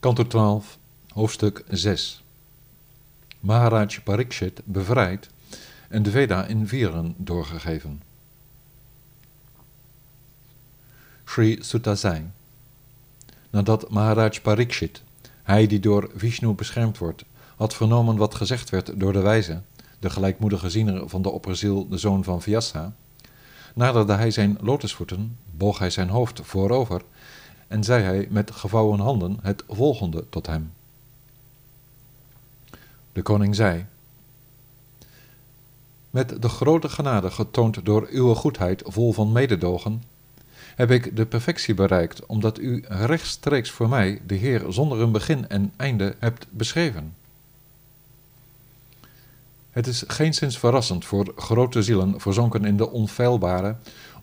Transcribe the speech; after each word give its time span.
Kanto 0.00 0.26
12, 0.26 0.78
hoofdstuk 1.08 1.64
6 1.68 2.22
Maharaj 3.40 4.00
Parikshit 4.04 4.60
bevrijd 4.64 5.28
en 5.88 6.02
de 6.02 6.10
Veda 6.10 6.46
in 6.46 6.68
vieren 6.68 7.14
doorgegeven. 7.16 8.02
Sri 11.24 11.58
Sutta 11.60 11.94
zei, 11.94 12.30
nadat 13.50 13.90
Maharaj 13.90 14.40
Parikshit, 14.40 15.02
hij 15.42 15.66
die 15.66 15.80
door 15.80 16.10
Vishnu 16.14 16.52
beschermd 16.52 16.98
wordt, 16.98 17.24
had 17.56 17.74
vernomen 17.74 18.16
wat 18.16 18.34
gezegd 18.34 18.70
werd 18.70 19.00
door 19.00 19.12
de 19.12 19.20
wijze, 19.20 19.60
de 19.98 20.10
gelijkmoedige 20.10 20.70
ziener 20.70 21.08
van 21.08 21.22
de 21.22 21.30
opperziel, 21.30 21.88
de 21.88 21.98
zoon 21.98 22.24
van 22.24 22.42
Vyasa, 22.42 22.92
naderde 23.74 24.12
hij 24.12 24.30
zijn 24.30 24.58
lotusvoeten, 24.60 25.38
boog 25.56 25.78
hij 25.78 25.90
zijn 25.90 26.08
hoofd 26.08 26.40
voorover 26.42 27.02
en 27.68 27.84
zei 27.84 28.02
hij 28.02 28.26
met 28.30 28.50
gevouwen 28.50 29.00
handen 29.00 29.38
het 29.42 29.64
volgende 29.68 30.24
tot 30.28 30.46
hem. 30.46 30.72
De 33.12 33.22
koning 33.22 33.54
zei, 33.54 33.86
met 36.10 36.42
de 36.42 36.48
grote 36.48 36.88
genade 36.88 37.30
getoond 37.30 37.84
door 37.84 38.06
uw 38.10 38.34
goedheid 38.34 38.82
vol 38.86 39.12
van 39.12 39.32
mededogen, 39.32 40.02
heb 40.74 40.90
ik 40.90 41.16
de 41.16 41.26
perfectie 41.26 41.74
bereikt, 41.74 42.26
omdat 42.26 42.58
u 42.58 42.84
rechtstreeks 42.88 43.70
voor 43.70 43.88
mij 43.88 44.20
de 44.26 44.34
Heer 44.34 44.64
zonder 44.68 45.00
een 45.00 45.12
begin 45.12 45.48
en 45.48 45.72
einde 45.76 46.16
hebt 46.18 46.46
beschreven. 46.50 47.14
Het 49.70 49.86
is 49.86 50.04
geenszins 50.06 50.58
verrassend 50.58 51.04
voor 51.04 51.32
grote 51.36 51.82
zielen 51.82 52.20
verzonken 52.20 52.64
in 52.64 52.76
de 52.76 52.90
onfeilbare 52.90 53.76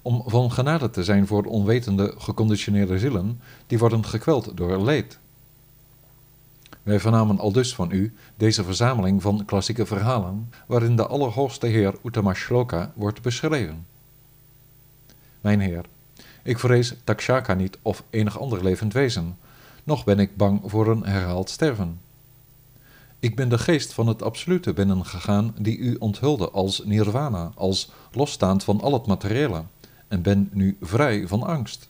om 0.05 0.23
van 0.25 0.51
genade 0.51 0.89
te 0.89 1.03
zijn 1.03 1.27
voor 1.27 1.43
onwetende, 1.43 2.13
geconditioneerde 2.17 2.99
zielen 2.99 3.41
die 3.67 3.77
worden 3.77 4.05
gekweld 4.05 4.57
door 4.57 4.83
leed. 4.83 5.19
Wij 6.83 6.99
vernamen 6.99 7.39
al 7.39 7.51
dus 7.51 7.75
van 7.75 7.91
u 7.91 8.13
deze 8.37 8.63
verzameling 8.63 9.21
van 9.21 9.45
klassieke 9.45 9.85
verhalen, 9.85 10.51
waarin 10.67 10.95
de 10.95 11.07
Allerhoogste 11.07 11.67
Heer 11.67 11.95
Uttamashloka 12.03 12.91
wordt 12.95 13.21
beschreven. 13.21 13.85
Mijn 15.41 15.59
Heer, 15.59 15.85
ik 16.43 16.59
vrees 16.59 16.95
Takshaka 17.03 17.53
niet 17.53 17.77
of 17.81 18.03
enig 18.09 18.39
ander 18.39 18.63
levend 18.63 18.93
wezen, 18.93 19.37
noch 19.83 20.03
ben 20.03 20.19
ik 20.19 20.37
bang 20.37 20.61
voor 20.65 20.87
een 20.87 21.05
herhaald 21.05 21.49
sterven. 21.49 21.99
Ik 23.19 23.35
ben 23.35 23.49
de 23.49 23.57
geest 23.57 23.93
van 23.93 24.07
het 24.07 24.23
absolute 24.23 24.73
binnengegaan 24.73 25.55
die 25.59 25.77
u 25.77 25.95
onthulde 25.99 26.49
als 26.49 26.81
nirvana, 26.83 27.51
als 27.55 27.91
losstaand 28.11 28.63
van 28.63 28.81
al 28.81 28.93
het 28.93 29.05
materiële, 29.05 29.63
en 30.15 30.21
ben 30.21 30.49
nu 30.51 30.77
vrij 30.81 31.27
van 31.27 31.43
angst. 31.43 31.89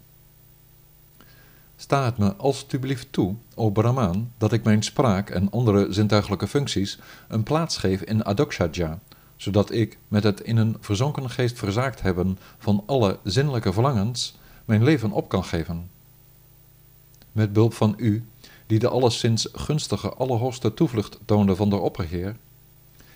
Sta 1.75 2.05
het 2.05 2.17
me 2.17 2.35
alstublieft 2.35 3.07
toe, 3.11 3.35
o 3.55 3.69
Brahmaan, 3.69 4.31
dat 4.37 4.51
ik 4.51 4.63
mijn 4.63 4.83
spraak 4.83 5.29
en 5.29 5.51
andere 5.51 5.93
zintuigelijke 5.93 6.47
functies 6.47 6.99
een 7.27 7.43
plaats 7.43 7.77
geef 7.77 8.01
in 8.01 8.23
Adokshaja, 8.23 8.99
zodat 9.35 9.71
ik, 9.71 9.97
met 10.07 10.23
het 10.23 10.41
in 10.41 10.57
een 10.57 10.77
verzonken 10.79 11.29
geest 11.29 11.57
verzaakt 11.57 12.01
hebben 12.01 12.37
van 12.57 12.83
alle 12.85 13.19
zinnelijke 13.23 13.73
verlangens, 13.73 14.37
mijn 14.65 14.83
leven 14.83 15.11
op 15.11 15.29
kan 15.29 15.43
geven. 15.43 15.89
Met 17.31 17.53
behulp 17.53 17.73
van 17.73 17.93
u, 17.97 18.25
die 18.67 18.79
de 18.79 18.89
alleszins 18.89 19.49
gunstige 19.53 20.09
allerhoogste 20.09 20.73
toevlucht 20.73 21.19
toonde 21.25 21.55
van 21.55 21.69
de 21.69 21.77
opperheer, 21.77 22.35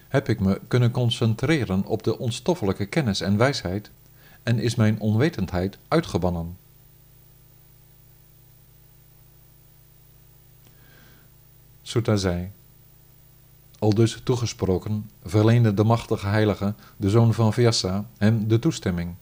heb 0.08 0.30
ik 0.30 0.40
me 0.40 0.62
kunnen 0.68 0.92
concentreren 0.92 1.86
op 1.86 2.04
de 2.04 2.20
onstoffelijke 2.20 2.86
kennis 2.86 3.22
en 3.22 3.38
wijsheid 3.38 3.92
en 4.50 4.60
is 4.60 4.76
mijn 4.76 5.00
onwetendheid 5.00 5.78
uitgebannen. 5.88 6.58
Sutta 11.82 12.16
zei, 12.16 12.52
al 13.80 13.94
dus 13.94 14.22
toegesproken, 14.24 15.10
verleende 15.24 15.74
de 15.74 15.84
machtige 15.84 16.28
heilige, 16.28 16.74
de 16.98 17.10
zoon 17.10 17.34
van 17.34 17.54
Vyasa, 17.54 18.06
hem 18.18 18.48
de 18.48 18.60
toestemming. 18.60 19.16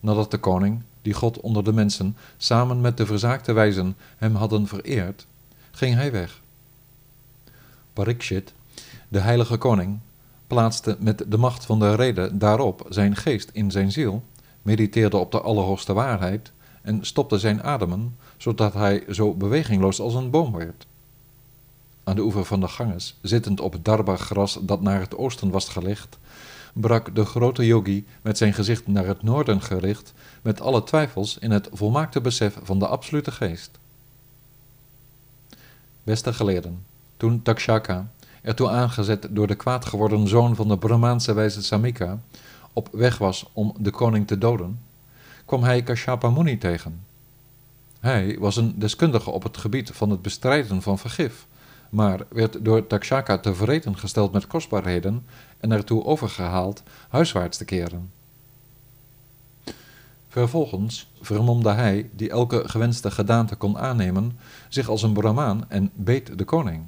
Nadat 0.00 0.30
de 0.30 0.38
koning, 0.38 0.82
die 1.02 1.14
God 1.14 1.40
onder 1.40 1.64
de 1.64 1.72
mensen, 1.72 2.16
samen 2.36 2.80
met 2.80 2.96
de 2.96 3.06
verzaakte 3.06 3.52
wijzen 3.52 3.96
hem 4.16 4.34
hadden 4.34 4.66
vereerd, 4.66 5.26
ging 5.70 5.94
hij 5.94 6.12
weg. 6.12 6.40
Parikshit, 7.92 8.52
de 9.08 9.20
heilige 9.20 9.56
koning, 9.56 9.98
plaatste 10.52 10.96
met 10.98 11.24
de 11.28 11.36
macht 11.36 11.64
van 11.64 11.78
de 11.78 11.94
reden 11.94 12.38
daarop 12.38 12.86
zijn 12.88 13.16
geest 13.16 13.50
in 13.52 13.70
zijn 13.70 13.92
ziel, 13.92 14.22
mediteerde 14.62 15.16
op 15.16 15.32
de 15.32 15.40
allerhoogste 15.40 15.92
waarheid 15.92 16.52
en 16.82 17.04
stopte 17.04 17.38
zijn 17.38 17.62
ademen, 17.62 18.16
zodat 18.36 18.72
hij 18.72 19.04
zo 19.10 19.34
bewegingloos 19.34 20.00
als 20.00 20.14
een 20.14 20.30
boom 20.30 20.52
werd. 20.52 20.86
Aan 22.04 22.16
de 22.16 22.22
oever 22.22 22.44
van 22.44 22.60
de 22.60 22.68
Ganges, 22.68 23.18
zittend 23.22 23.60
op 23.60 23.72
het 23.72 23.84
darba-gras 23.84 24.58
dat 24.62 24.80
naar 24.80 25.00
het 25.00 25.16
oosten 25.16 25.50
was 25.50 25.68
gelegd, 25.68 26.18
brak 26.72 27.14
de 27.14 27.24
grote 27.24 27.66
yogi 27.66 28.06
met 28.22 28.38
zijn 28.38 28.52
gezicht 28.52 28.86
naar 28.86 29.06
het 29.06 29.22
noorden 29.22 29.60
gericht, 29.60 30.12
met 30.42 30.60
alle 30.60 30.84
twijfels 30.84 31.38
in 31.38 31.50
het 31.50 31.68
volmaakte 31.72 32.20
besef 32.20 32.58
van 32.62 32.78
de 32.78 32.86
absolute 32.86 33.30
geest. 33.30 33.70
Beste 36.02 36.32
geleerden, 36.32 36.84
toen 37.16 37.42
Takshaka, 37.42 38.10
ertoe 38.42 38.68
aangezet 38.68 39.28
door 39.30 39.46
de 39.46 39.54
kwaad 39.54 39.84
geworden 39.84 40.28
zoon 40.28 40.56
van 40.56 40.68
de 40.68 40.78
Brahmaanse 40.78 41.32
wijze 41.32 41.62
Samika, 41.62 42.18
op 42.72 42.88
weg 42.92 43.18
was 43.18 43.50
om 43.52 43.74
de 43.78 43.90
koning 43.90 44.26
te 44.26 44.38
doden, 44.38 44.80
kwam 45.44 45.62
hij 45.62 45.82
Kashyapa 45.82 46.30
Muni 46.30 46.58
tegen. 46.58 47.04
Hij 48.00 48.36
was 48.38 48.56
een 48.56 48.78
deskundige 48.78 49.30
op 49.30 49.42
het 49.42 49.56
gebied 49.56 49.90
van 49.90 50.10
het 50.10 50.22
bestrijden 50.22 50.82
van 50.82 50.98
vergif, 50.98 51.46
maar 51.90 52.20
werd 52.28 52.64
door 52.64 52.86
Takshaka 52.86 53.38
tevreden 53.38 53.98
gesteld 53.98 54.32
met 54.32 54.46
kostbaarheden 54.46 55.24
en 55.60 55.72
ertoe 55.72 56.04
overgehaald 56.04 56.82
huiswaarts 57.08 57.58
te 57.58 57.64
keren. 57.64 58.10
Vervolgens 60.28 61.10
vermomde 61.20 61.70
hij, 61.70 62.10
die 62.12 62.30
elke 62.30 62.68
gewenste 62.68 63.10
gedaante 63.10 63.56
kon 63.56 63.78
aannemen, 63.78 64.38
zich 64.68 64.88
als 64.88 65.02
een 65.02 65.12
Brahmaan 65.12 65.64
en 65.68 65.90
beet 65.94 66.38
de 66.38 66.44
koning. 66.44 66.84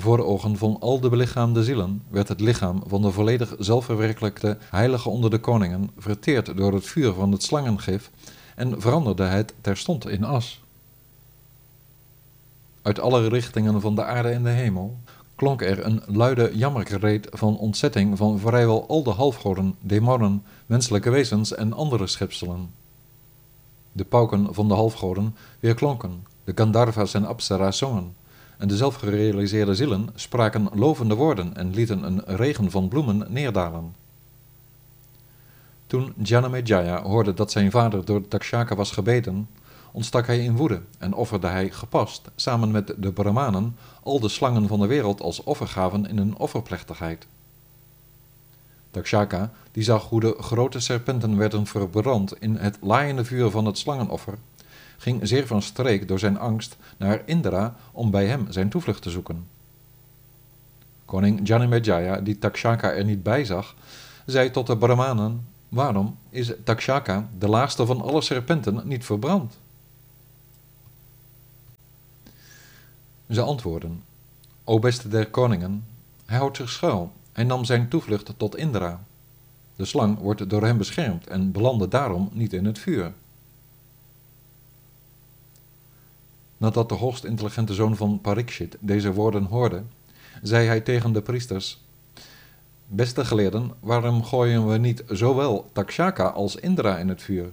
Voor 0.00 0.24
ogen 0.24 0.56
van 0.56 0.76
al 0.80 1.00
de 1.00 1.08
belichaamde 1.08 1.64
zielen 1.64 2.02
werd 2.08 2.28
het 2.28 2.40
lichaam 2.40 2.82
van 2.86 3.02
de 3.02 3.10
volledig 3.10 3.54
zelfverwerkelijkte 3.58 4.58
heilige 4.70 5.08
onder 5.08 5.30
de 5.30 5.38
koningen 5.38 5.90
verteerd 5.96 6.56
door 6.56 6.72
het 6.72 6.86
vuur 6.86 7.12
van 7.12 7.32
het 7.32 7.42
slangengif 7.42 8.10
en 8.56 8.80
veranderde 8.80 9.24
het 9.24 9.54
terstond 9.60 10.08
in 10.08 10.24
as. 10.24 10.62
Uit 12.82 13.00
alle 13.00 13.28
richtingen 13.28 13.80
van 13.80 13.94
de 13.94 14.04
aarde 14.04 14.28
en 14.28 14.42
de 14.42 14.50
hemel 14.50 14.98
klonk 15.34 15.62
er 15.62 15.84
een 15.84 16.02
luide 16.06 16.50
jammerkreet 16.54 17.28
van 17.30 17.58
ontzetting 17.58 18.16
van 18.16 18.38
vrijwel 18.38 18.88
al 18.88 19.02
de 19.02 19.10
halfgoden, 19.10 19.74
demonen, 19.80 20.44
menselijke 20.66 21.10
wezens 21.10 21.54
en 21.54 21.72
andere 21.72 22.06
schepselen. 22.06 22.70
De 23.92 24.04
pauken 24.04 24.54
van 24.54 24.68
de 24.68 24.74
halfgoden 24.74 25.36
weerklonken, 25.60 26.26
de 26.44 26.52
Gandharva's 26.54 27.14
en 27.14 27.26
Apsara's 27.26 27.78
zongen, 27.78 28.14
en 28.58 28.68
de 28.68 28.76
zelfgerealiseerde 28.76 29.74
zielen 29.74 30.08
spraken 30.14 30.68
lovende 30.74 31.14
woorden 31.14 31.56
en 31.56 31.74
lieten 31.74 32.02
een 32.02 32.22
regen 32.26 32.70
van 32.70 32.88
bloemen 32.88 33.26
neerdalen. 33.28 33.94
Toen 35.86 36.14
Janamejaya 36.22 37.02
hoorde 37.02 37.34
dat 37.34 37.50
zijn 37.50 37.70
vader 37.70 38.04
door 38.04 38.28
Takshaka 38.28 38.74
was 38.74 38.90
gebeten, 38.90 39.48
ontstak 39.92 40.26
hij 40.26 40.44
in 40.44 40.56
woede 40.56 40.80
en 40.98 41.14
offerde 41.14 41.46
hij 41.46 41.70
gepast, 41.70 42.30
samen 42.36 42.70
met 42.70 42.94
de 42.98 43.12
Brahmanen, 43.12 43.76
al 44.02 44.20
de 44.20 44.28
slangen 44.28 44.68
van 44.68 44.80
de 44.80 44.86
wereld 44.86 45.20
als 45.20 45.42
offergaven 45.42 46.06
in 46.08 46.18
een 46.18 46.36
offerplechtigheid. 46.36 47.26
Takshaka, 48.90 49.52
die 49.72 49.82
zag 49.82 50.08
hoe 50.08 50.20
de 50.20 50.36
grote 50.40 50.80
serpenten 50.80 51.36
werden 51.36 51.66
verbrand 51.66 52.40
in 52.40 52.56
het 52.56 52.78
laaiende 52.80 53.24
vuur 53.24 53.50
van 53.50 53.64
het 53.64 53.78
slangenoffer, 53.78 54.38
ging 54.98 55.28
zeer 55.28 55.46
van 55.46 55.62
streek 55.62 56.08
door 56.08 56.18
zijn 56.18 56.38
angst 56.38 56.76
naar 56.96 57.22
Indra 57.24 57.76
om 57.92 58.10
bij 58.10 58.26
hem 58.26 58.46
zijn 58.52 58.68
toevlucht 58.68 59.02
te 59.02 59.10
zoeken. 59.10 59.46
Koning 61.04 61.48
Janamejaya, 61.48 62.20
die 62.20 62.38
Takshaka 62.38 62.92
er 62.92 63.04
niet 63.04 63.22
bij 63.22 63.44
zag, 63.44 63.74
zei 64.26 64.50
tot 64.50 64.66
de 64.66 64.76
Brahmanen: 64.76 65.46
Waarom 65.68 66.18
is 66.30 66.52
Takshaka, 66.64 67.28
de 67.38 67.48
laagste 67.48 67.86
van 67.86 68.00
alle 68.00 68.20
serpenten, 68.20 68.80
niet 68.84 69.04
verbrand? 69.04 69.58
Ze 73.30 73.40
antwoorden: 73.40 74.02
O 74.64 74.78
beste 74.78 75.08
der 75.08 75.30
koningen, 75.30 75.84
hij 76.26 76.38
houdt 76.38 76.56
zich 76.56 76.70
schuil. 76.70 77.12
Hij 77.32 77.44
nam 77.44 77.64
zijn 77.64 77.88
toevlucht 77.88 78.32
tot 78.36 78.56
Indra. 78.56 79.04
De 79.76 79.84
slang 79.84 80.18
wordt 80.18 80.50
door 80.50 80.64
hem 80.64 80.78
beschermd 80.78 81.26
en 81.26 81.52
belandde 81.52 81.88
daarom 81.88 82.28
niet 82.32 82.52
in 82.52 82.64
het 82.64 82.78
vuur. 82.78 83.12
Nadat 86.58 86.88
de 86.88 86.94
hoogst 86.94 87.24
intelligente 87.24 87.74
zoon 87.74 87.96
van 87.96 88.20
Parikshit 88.20 88.76
deze 88.80 89.12
woorden 89.12 89.44
hoorde, 89.44 89.82
zei 90.42 90.66
hij 90.66 90.80
tegen 90.80 91.12
de 91.12 91.22
priesters: 91.22 91.82
Beste 92.86 93.24
geleerden, 93.24 93.72
waarom 93.80 94.24
gooien 94.24 94.68
we 94.68 94.78
niet 94.78 95.02
zowel 95.06 95.70
Takshaka 95.72 96.28
als 96.28 96.56
Indra 96.56 96.98
in 96.98 97.08
het 97.08 97.22
vuur? 97.22 97.52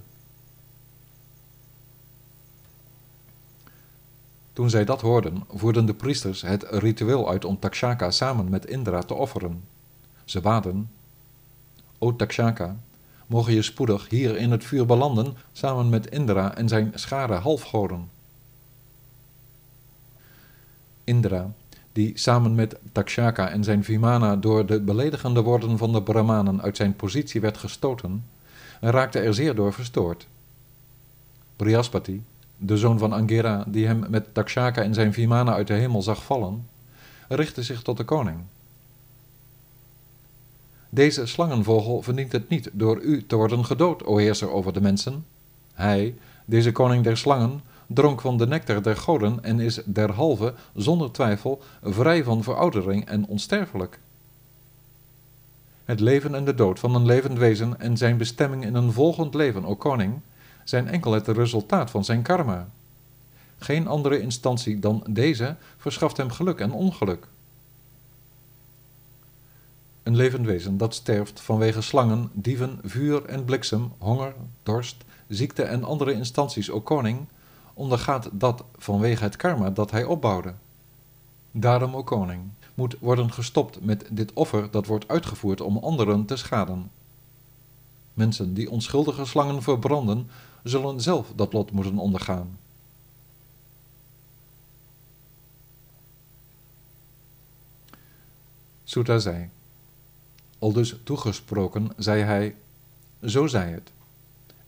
Toen 4.52 4.70
zij 4.70 4.84
dat 4.84 5.00
hoorden, 5.00 5.44
voerden 5.48 5.86
de 5.86 5.94
priesters 5.94 6.42
het 6.42 6.62
ritueel 6.70 7.28
uit 7.28 7.44
om 7.44 7.58
Takshaka 7.58 8.10
samen 8.10 8.48
met 8.48 8.66
Indra 8.66 9.00
te 9.02 9.14
offeren. 9.14 9.64
Ze 10.24 10.40
baden: 10.40 10.90
O 11.98 12.16
Takshaka, 12.16 12.76
mogen 13.26 13.52
je 13.52 13.62
spoedig 13.62 14.08
hier 14.08 14.36
in 14.36 14.50
het 14.50 14.64
vuur 14.64 14.86
belanden 14.86 15.36
samen 15.52 15.88
met 15.88 16.10
Indra 16.10 16.54
en 16.56 16.68
zijn 16.68 16.92
schare 16.94 17.34
halfgoden. 17.34 18.15
Indra, 21.06 21.52
die 21.92 22.12
samen 22.14 22.54
met 22.54 22.76
Takshaka 22.92 23.48
en 23.48 23.64
zijn 23.64 23.84
Vimana 23.84 24.36
door 24.36 24.66
de 24.66 24.80
beledigende 24.80 25.42
woorden 25.42 25.78
van 25.78 25.92
de 25.92 26.02
Brahmanen 26.02 26.62
uit 26.62 26.76
zijn 26.76 26.96
positie 26.96 27.40
werd 27.40 27.56
gestoten, 27.56 28.24
raakte 28.80 29.18
er 29.18 29.34
zeer 29.34 29.54
door 29.54 29.72
verstoord. 29.72 30.26
Brihaspati, 31.56 32.22
de 32.56 32.76
zoon 32.76 32.98
van 32.98 33.12
Angera, 33.12 33.64
die 33.66 33.86
hem 33.86 34.04
met 34.08 34.34
Takshaka 34.34 34.82
en 34.82 34.94
zijn 34.94 35.12
Vimana 35.12 35.52
uit 35.54 35.66
de 35.66 35.74
hemel 35.74 36.02
zag 36.02 36.24
vallen, 36.24 36.66
richtte 37.28 37.62
zich 37.62 37.82
tot 37.82 37.96
de 37.96 38.04
koning. 38.04 38.38
Deze 40.88 41.26
slangenvogel 41.26 42.02
verdient 42.02 42.32
het 42.32 42.48
niet 42.48 42.70
door 42.72 43.00
u 43.00 43.26
te 43.26 43.36
worden 43.36 43.64
gedood, 43.64 44.04
o 44.04 44.16
heerser 44.16 44.50
over 44.50 44.72
de 44.72 44.80
mensen. 44.80 45.26
Hij, 45.74 46.14
deze 46.44 46.72
koning 46.72 47.04
der 47.04 47.16
slangen, 47.16 47.60
dronk 47.86 48.20
van 48.20 48.36
de 48.36 48.46
nectar 48.46 48.82
der 48.82 48.96
goden 48.96 49.44
en 49.44 49.60
is 49.60 49.80
derhalve, 49.84 50.54
zonder 50.74 51.12
twijfel, 51.12 51.62
vrij 51.82 52.24
van 52.24 52.42
veroudering 52.42 53.04
en 53.04 53.26
onsterfelijk. 53.26 53.98
Het 55.84 56.00
leven 56.00 56.34
en 56.34 56.44
de 56.44 56.54
dood 56.54 56.78
van 56.78 56.94
een 56.94 57.06
levend 57.06 57.38
wezen 57.38 57.80
en 57.80 57.96
zijn 57.96 58.16
bestemming 58.16 58.64
in 58.64 58.74
een 58.74 58.92
volgend 58.92 59.34
leven, 59.34 59.64
o 59.64 59.76
koning, 59.76 60.20
zijn 60.64 60.88
enkel 60.88 61.12
het 61.12 61.28
resultaat 61.28 61.90
van 61.90 62.04
zijn 62.04 62.22
karma. 62.22 62.68
Geen 63.58 63.86
andere 63.86 64.20
instantie 64.20 64.78
dan 64.78 65.06
deze 65.10 65.56
verschaft 65.76 66.16
hem 66.16 66.30
geluk 66.30 66.58
en 66.58 66.72
ongeluk. 66.72 67.26
Een 70.02 70.16
levend 70.16 70.46
wezen 70.46 70.76
dat 70.76 70.94
sterft 70.94 71.40
vanwege 71.40 71.80
slangen, 71.80 72.30
dieven, 72.32 72.78
vuur 72.82 73.24
en 73.24 73.44
bliksem, 73.44 73.92
honger, 73.98 74.34
dorst, 74.62 75.04
ziekte 75.28 75.62
en 75.62 75.84
andere 75.84 76.12
instanties, 76.12 76.70
o 76.70 76.80
koning, 76.80 77.26
ondergaat 77.76 78.28
dat 78.32 78.64
vanwege 78.76 79.22
het 79.22 79.36
karma 79.36 79.70
dat 79.70 79.90
hij 79.90 80.04
opbouwde. 80.04 80.54
Daarom, 81.50 81.96
o 81.96 82.02
koning, 82.02 82.42
moet 82.74 82.96
worden 83.00 83.32
gestopt 83.32 83.84
met 83.84 84.04
dit 84.10 84.32
offer 84.32 84.70
dat 84.70 84.86
wordt 84.86 85.08
uitgevoerd 85.08 85.60
om 85.60 85.78
anderen 85.78 86.24
te 86.24 86.36
schaden. 86.36 86.90
Mensen 88.14 88.54
die 88.54 88.70
onschuldige 88.70 89.24
slangen 89.24 89.62
verbranden, 89.62 90.30
zullen 90.62 91.00
zelf 91.00 91.32
dat 91.34 91.52
lot 91.52 91.70
moeten 91.70 91.98
ondergaan. 91.98 92.58
Sutta 98.84 99.18
zei, 99.18 99.50
al 100.58 100.72
dus 100.72 100.96
toegesproken, 101.04 101.90
zei 101.96 102.22
hij, 102.22 102.54
zo 103.24 103.46
zei 103.46 103.72
het. 103.72 103.90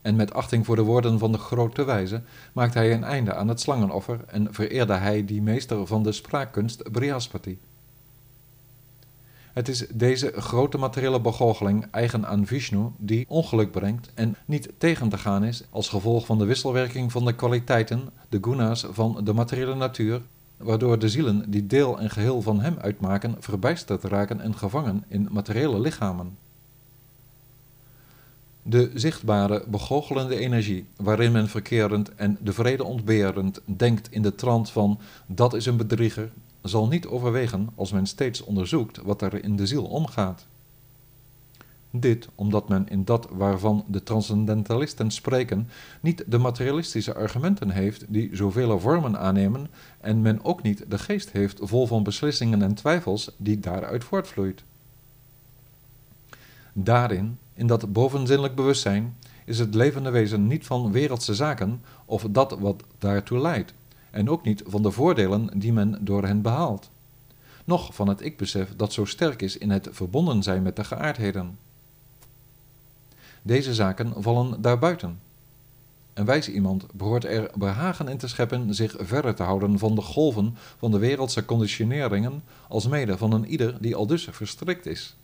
En 0.03 0.17
met 0.17 0.35
achting 0.35 0.67
voor 0.67 0.77
de 0.77 0.83
woorden 0.83 1.19
van 1.19 1.33
de 1.33 1.39
grote 1.39 1.85
wijze 1.85 2.23
maakte 2.53 2.79
hij 2.79 2.93
een 2.93 3.05
einde 3.05 3.35
aan 3.35 3.49
het 3.49 3.61
slangenoffer 3.61 4.21
en 4.27 4.55
vereerde 4.55 4.95
hij 4.95 5.25
die 5.25 5.43
meester 5.43 5.87
van 5.87 6.03
de 6.03 6.13
spraakkunst 6.13 6.93
Brihaspati. 6.93 7.59
Het 9.53 9.69
is 9.69 9.87
deze 9.95 10.33
grote 10.37 10.79
materiële 10.79 11.21
begoocheling 11.21 11.87
eigen 11.91 12.27
aan 12.27 12.47
Vishnu 12.47 12.91
die 12.97 13.25
ongeluk 13.29 13.71
brengt 13.71 14.11
en 14.15 14.37
niet 14.45 14.69
tegen 14.79 15.09
te 15.09 15.19
gaan 15.19 15.45
is 15.45 15.65
als 15.71 15.89
gevolg 15.89 16.27
van 16.27 16.39
de 16.39 16.45
wisselwerking 16.45 17.13
van 17.13 17.25
de 17.25 17.35
kwaliteiten, 17.35 18.09
de 18.29 18.39
guna's 18.41 18.87
van 18.91 19.21
de 19.25 19.33
materiële 19.33 19.75
natuur, 19.75 20.23
waardoor 20.57 20.99
de 20.99 21.09
zielen 21.09 21.51
die 21.51 21.67
deel 21.67 21.99
en 21.99 22.11
geheel 22.11 22.43
van 22.43 22.61
hem 22.61 22.77
uitmaken 22.81 23.37
verbijsterd 23.39 24.05
raken 24.05 24.41
en 24.41 24.57
gevangen 24.57 25.05
in 25.09 25.29
materiële 25.31 25.81
lichamen. 25.81 26.37
De 28.69 28.91
zichtbare, 28.95 29.65
begoochelende 29.69 30.39
energie 30.39 30.87
waarin 30.97 31.33
men 31.33 31.49
verkerend 31.49 32.15
en 32.15 32.39
de 32.41 32.53
vrede 32.53 32.85
ontberend 32.85 33.61
denkt 33.65 34.13
in 34.13 34.23
de 34.23 34.35
trant 34.35 34.71
van 34.71 34.99
dat 35.27 35.55
is 35.55 35.67
een 35.67 35.77
bedrieger, 35.77 36.33
zal 36.63 36.89
niet 36.89 37.07
overwegen 37.07 37.69
als 37.75 37.93
men 37.93 38.07
steeds 38.07 38.41
onderzoekt 38.41 39.03
wat 39.03 39.23
er 39.23 39.45
in 39.45 39.57
de 39.57 39.67
ziel 39.67 39.85
omgaat. 39.85 40.47
Dit 41.91 42.29
omdat 42.35 42.69
men 42.69 42.89
in 42.89 43.05
dat 43.05 43.29
waarvan 43.31 43.85
de 43.87 44.03
transcendentalisten 44.03 45.11
spreken 45.11 45.69
niet 46.01 46.25
de 46.27 46.39
materialistische 46.39 47.15
argumenten 47.15 47.71
heeft 47.71 48.05
die 48.09 48.37
zoveel 48.37 48.81
vormen 48.81 49.19
aannemen 49.19 49.71
en 50.01 50.23
men 50.23 50.45
ook 50.45 50.63
niet 50.63 50.85
de 50.89 50.99
geest 50.99 51.31
heeft 51.31 51.59
vol 51.63 51.87
van 51.87 52.03
beslissingen 52.03 52.63
en 52.63 52.75
twijfels 52.75 53.31
die 53.37 53.61
daaruit 53.61 54.05
voortvloeit. 54.05 54.63
Daarin, 56.73 57.39
in 57.59 57.67
dat 57.67 57.93
bovenzinnelijk 57.93 58.55
bewustzijn, 58.55 59.17
is 59.45 59.59
het 59.59 59.75
levende 59.75 60.11
wezen 60.11 60.47
niet 60.47 60.67
van 60.67 60.93
wereldse 60.93 61.35
zaken 61.35 61.83
of 62.05 62.27
dat 62.31 62.59
wat 62.59 62.83
daartoe 62.99 63.39
leidt, 63.39 63.75
en 64.11 64.31
ook 64.31 64.45
niet 64.45 64.63
van 64.67 64.83
de 64.83 64.91
voordelen 64.91 65.51
die 65.59 65.73
men 65.73 65.99
door 66.01 66.25
hen 66.25 66.43
behaalt, 66.43 66.91
noch 67.65 67.95
van 67.95 68.09
het 68.09 68.21
ik-besef 68.21 68.77
dat 68.77 68.93
zo 68.93 69.05
sterk 69.05 69.43
is 69.43 69.59
in 69.59 69.71
het 69.71 69.89
verbonden 69.91 70.43
zijn 70.43 70.63
met 70.63 70.77
de 70.77 70.85
geaardheden. 70.85 71.59
Deze 73.43 73.75
zaken 73.75 74.23
vallen 74.23 74.63
daarbuiten. 74.63 75.21
Een 76.15 76.25
wijs 76.25 76.49
iemand 76.49 76.87
behoort 76.93 77.25
er 77.25 77.51
behagen 77.55 78.09
in 78.09 78.19
te 78.19 78.29
scheppen 78.29 78.75
zich 78.75 78.95
verre 78.99 79.35
te 79.35 79.43
houden 79.43 79.79
van 79.79 79.95
de 79.95 80.01
golven 80.01 80.57
van 80.79 80.91
de 80.91 80.99
wereldse 80.99 81.45
conditioneringen, 81.45 82.43
alsmede 82.69 83.19
van 83.19 83.33
een 83.33 83.47
ieder 83.47 83.77
die 83.81 83.97
al 83.97 84.07
dus 84.07 84.29
verstrikt 84.31 84.87
is. 84.87 85.17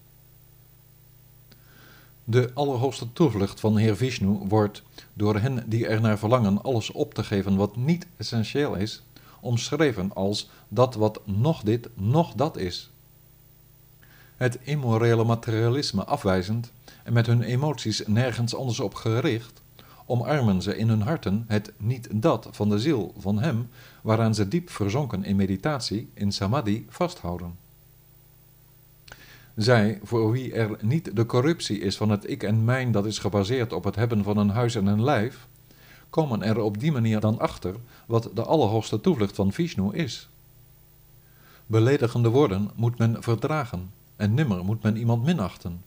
De 2.26 2.50
allerhoogste 2.55 3.12
toevlucht 3.12 3.61
van 3.61 3.76
Heer 3.76 3.97
Vishnu 3.97 4.38
wordt, 4.49 4.82
door 5.12 5.38
hen 5.38 5.65
die 5.67 5.87
er 5.87 6.00
naar 6.00 6.19
verlangen 6.19 6.62
alles 6.62 6.93
op 6.93 7.15
te 7.15 7.25
geven 7.25 7.56
wat 7.56 7.76
niet 7.76 8.06
essentieel 8.17 8.75
is, 8.75 9.03
omschreven 9.41 10.15
als 10.15 10.50
dat 10.69 10.94
wat 10.94 11.21
nog 11.25 11.62
dit, 11.62 11.88
nog 11.94 12.32
dat 12.32 12.56
is. 12.56 12.91
Het 14.37 14.59
immorele 14.62 15.25
materialisme 15.25 16.05
afwijzend 16.05 16.73
en 17.03 17.12
met 17.12 17.26
hun 17.26 17.43
emoties 17.43 18.06
nergens 18.06 18.55
anders 18.55 18.81
op 18.81 18.94
gericht, 18.94 19.62
omarmen 20.06 20.62
ze 20.62 20.77
in 20.77 20.88
hun 20.88 21.03
harten 21.03 21.44
het 21.49 21.73
niet 21.77 22.09
dat 22.12 22.49
van 22.50 22.69
de 22.69 22.79
ziel 22.79 23.15
van 23.19 23.38
hem 23.38 23.69
waaraan 24.03 24.35
ze 24.35 24.48
diep 24.48 24.70
verzonken 24.70 25.25
in 25.25 25.37
meditatie, 25.37 26.10
in 26.15 26.32
samadhi, 26.32 26.87
vasthouden. 26.89 27.64
Zij, 29.55 30.01
voor 30.03 30.31
wie 30.31 30.53
er 30.53 30.79
niet 30.81 31.17
de 31.17 31.27
corruptie 31.27 31.79
is 31.79 31.96
van 31.96 32.11
het 32.11 32.31
ik 32.31 32.43
en 32.43 32.65
mijn 32.65 32.93
dat 32.93 33.06
is 33.06 33.19
gebaseerd 33.19 33.73
op 33.73 33.84
het 33.84 33.96
hebben 33.96 34.25
van 34.25 34.37
een 34.37 34.49
huis 34.49 34.75
en 34.75 34.87
een 34.87 35.03
lijf, 35.03 35.46
komen 36.11 36.43
er 36.43 36.58
op 36.61 36.81
die 36.81 36.93
manier 36.93 37.20
dan 37.20 37.39
achter 37.39 37.75
wat 38.06 38.31
de 38.34 38.43
allerhoogste 38.43 39.01
toevlucht 39.01 39.34
van 39.34 39.53
Vishnu 39.53 39.93
is. 39.93 40.29
Beledigende 41.67 42.29
woorden 42.29 42.70
moet 42.75 42.99
men 42.99 43.23
verdragen 43.23 43.91
en 44.17 44.34
nimmer 44.34 44.65
moet 44.65 44.82
men 44.82 44.96
iemand 44.96 45.25
minachten. 45.25 45.82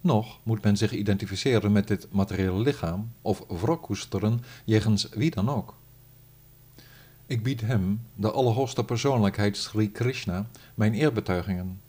Nog 0.00 0.38
moet 0.42 0.62
men 0.62 0.76
zich 0.76 0.92
identificeren 0.92 1.72
met 1.72 1.88
dit 1.88 2.06
materiële 2.10 2.58
lichaam 2.58 3.12
of 3.22 3.44
wrok 3.48 3.82
koesteren 3.82 4.40
jegens 4.64 5.08
wie 5.08 5.30
dan 5.30 5.48
ook. 5.48 5.74
Ik 7.26 7.42
bied 7.42 7.60
hem, 7.60 8.00
de 8.14 8.30
allerhoogste 8.30 8.84
persoonlijkheid 8.84 9.56
Sri 9.56 9.92
Krishna, 9.92 10.46
mijn 10.74 10.94
eerbetuigingen 10.94 11.80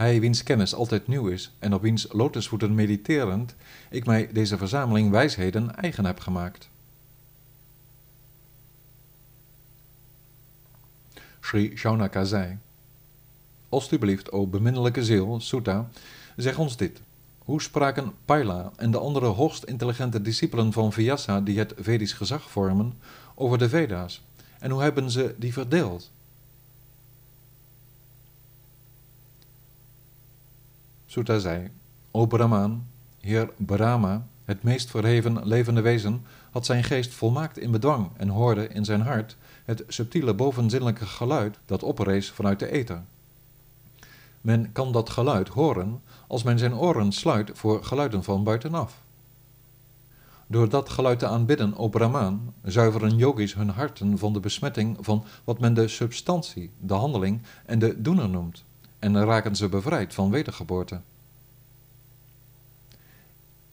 hij 0.00 0.20
wiens 0.20 0.42
kennis 0.42 0.74
altijd 0.74 1.06
nieuw 1.06 1.26
is 1.26 1.52
en 1.58 1.74
op 1.74 1.82
wiens 1.82 2.06
lotusvoeten 2.10 2.74
mediterend 2.74 3.54
ik 3.90 4.06
mij 4.06 4.28
deze 4.32 4.56
verzameling 4.56 5.10
wijsheden 5.10 5.76
eigen 5.76 6.04
heb 6.04 6.20
gemaakt. 6.20 6.68
Sri 11.40 11.76
Shaunaka 11.76 12.24
zei, 12.24 12.58
Alsjeblieft, 13.68 14.32
o 14.32 14.46
beminnelijke 14.46 15.04
ziel, 15.04 15.40
Sutta, 15.40 15.88
zeg 16.36 16.58
ons 16.58 16.76
dit. 16.76 17.00
Hoe 17.38 17.62
spraken 17.62 18.12
Paila 18.24 18.72
en 18.76 18.90
de 18.90 18.98
andere 18.98 19.26
hoogst 19.26 19.64
intelligente 19.64 20.22
discipelen 20.22 20.72
van 20.72 20.92
Vyasa 20.92 21.40
die 21.40 21.58
het 21.58 21.74
Vedisch 21.76 22.12
gezag 22.16 22.50
vormen 22.50 22.92
over 23.34 23.58
de 23.58 23.68
Veda's? 23.68 24.22
En 24.58 24.70
hoe 24.70 24.82
hebben 24.82 25.10
ze 25.10 25.34
die 25.38 25.52
verdeeld? 25.52 26.10
Sutta 31.10 31.38
zei, 31.38 31.70
O 32.10 32.26
Brahman, 32.26 32.86
heer 33.20 33.50
Brahma, 33.56 34.26
het 34.44 34.62
meest 34.62 34.90
verheven 34.90 35.46
levende 35.46 35.80
wezen, 35.80 36.24
had 36.50 36.66
zijn 36.66 36.84
geest 36.84 37.14
volmaakt 37.14 37.58
in 37.58 37.70
bedwang 37.70 38.10
en 38.16 38.28
hoorde 38.28 38.68
in 38.68 38.84
zijn 38.84 39.00
hart 39.00 39.36
het 39.64 39.84
subtiele 39.88 40.34
bovenzinnelijke 40.34 41.06
geluid 41.06 41.58
dat 41.66 41.82
oprees 41.82 42.30
vanuit 42.30 42.58
de 42.58 42.70
ether. 42.70 43.02
Men 44.40 44.72
kan 44.72 44.92
dat 44.92 45.10
geluid 45.10 45.48
horen 45.48 46.02
als 46.26 46.42
men 46.42 46.58
zijn 46.58 46.74
oren 46.74 47.12
sluit 47.12 47.50
voor 47.54 47.84
geluiden 47.84 48.24
van 48.24 48.44
buitenaf. 48.44 49.02
Door 50.46 50.68
dat 50.68 50.88
geluid 50.88 51.18
te 51.18 51.26
aanbidden, 51.26 51.76
o 51.76 51.88
Brahman, 51.88 52.54
zuiveren 52.62 53.16
yogis 53.16 53.54
hun 53.54 53.68
harten 53.68 54.18
van 54.18 54.32
de 54.32 54.40
besmetting 54.40 54.96
van 55.00 55.24
wat 55.44 55.60
men 55.60 55.74
de 55.74 55.88
substantie, 55.88 56.70
de 56.78 56.94
handeling 56.94 57.42
en 57.66 57.78
de 57.78 58.00
doener 58.00 58.28
noemt, 58.28 58.64
en 59.00 59.24
raken 59.24 59.56
ze 59.56 59.68
bevrijd 59.68 60.14
van 60.14 60.30
wedergeboorte. 60.30 61.00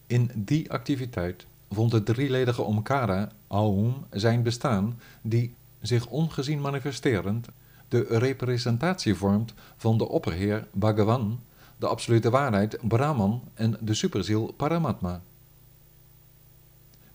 In 0.06 0.30
die 0.34 0.70
activiteit 0.70 1.46
vond 1.70 1.90
de 1.90 2.02
drieledige 2.02 2.62
Omkara, 2.62 3.32
Aum, 3.46 3.94
zijn 4.10 4.42
bestaan, 4.42 5.00
die, 5.22 5.54
zich 5.80 6.06
ongezien 6.06 6.60
manifesterend, 6.60 7.46
de 7.88 8.06
representatie 8.08 9.14
vormt 9.14 9.54
van 9.76 9.98
de 9.98 10.08
opperheer 10.08 10.66
Bhagavan, 10.72 11.40
de 11.76 11.86
absolute 11.86 12.30
waarheid 12.30 12.78
Brahman 12.82 13.42
en 13.54 13.76
de 13.80 13.94
superziel 13.94 14.52
Paramatma. 14.56 15.22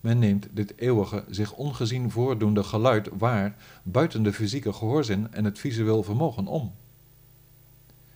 Men 0.00 0.18
neemt 0.18 0.48
dit 0.50 0.72
eeuwige, 0.76 1.24
zich 1.28 1.52
ongezien 1.52 2.10
voordoende 2.10 2.62
geluid 2.62 3.08
waar 3.18 3.56
buiten 3.82 4.22
de 4.22 4.32
fysieke 4.32 4.72
gehoorzin 4.72 5.32
en 5.32 5.44
het 5.44 5.58
visueel 5.58 6.02
vermogen 6.02 6.46
om. 6.46 6.72